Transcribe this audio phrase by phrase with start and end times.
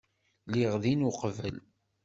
[0.47, 1.57] Lliɣ din uqbel.